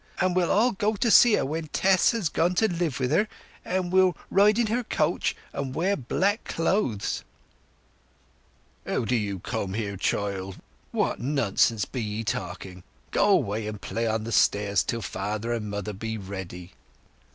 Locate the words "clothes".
6.43-7.23